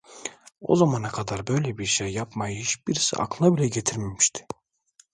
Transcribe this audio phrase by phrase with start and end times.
[0.61, 4.45] O zamana kadar böyle bir şey yapmayı hiçbirisi aklına bile getirmemişti.